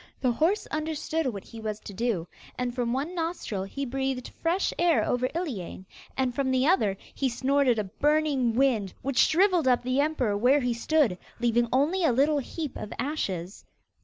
The 0.19 0.31
horse 0.31 0.65
understood 0.71 1.27
what 1.27 1.43
he 1.43 1.59
was 1.61 1.79
to 1.81 1.93
do, 1.93 2.27
and 2.57 2.73
from 2.73 2.91
one 2.91 3.13
nostril 3.13 3.63
he 3.65 3.85
breathed 3.85 4.29
fresh 4.41 4.73
air 4.79 5.05
over 5.05 5.29
Iliane, 5.35 5.85
and 6.17 6.33
from 6.33 6.49
the 6.49 6.65
other, 6.65 6.97
he 7.13 7.29
snorted 7.29 7.77
a 7.77 7.83
burning 7.83 8.55
wind 8.55 8.95
which 9.03 9.19
shrivelled 9.19 9.67
up 9.67 9.83
the 9.83 10.01
emperor 10.01 10.35
where 10.35 10.61
he 10.61 10.73
stood, 10.73 11.19
leaving 11.39 11.67
only 11.71 12.03
a 12.03 12.11
little 12.11 12.39
heap 12.39 12.77
of 12.77 12.91
ashes. 12.97 13.63